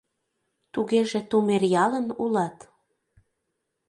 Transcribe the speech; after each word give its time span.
—Тугеже 0.73 1.19
Тумеръялын 1.29 2.07
улат? 2.23 2.57